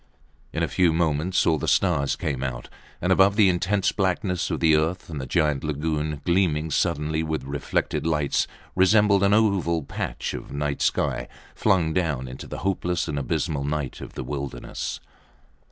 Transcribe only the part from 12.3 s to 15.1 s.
the hopeless and abysmal night of the wilderness.